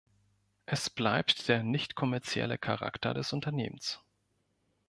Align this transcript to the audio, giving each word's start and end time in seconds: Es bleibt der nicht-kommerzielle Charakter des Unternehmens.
Es 0.65 0.89
bleibt 0.89 1.47
der 1.47 1.61
nicht-kommerzielle 1.61 2.57
Charakter 2.57 3.13
des 3.13 3.33
Unternehmens. 3.33 4.01